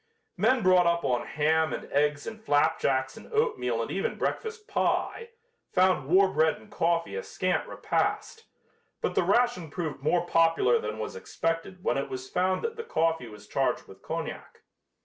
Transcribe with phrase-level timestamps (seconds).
[0.35, 5.29] Men brought up on ham and eggs and flapjacks and oatmeal and even breakfast pie,
[5.71, 8.45] found war bread and coffee a scant repast,
[9.01, 12.83] but the ration proved more popular than was expected when it was found that the
[12.83, 14.63] coffee was charged with cognac.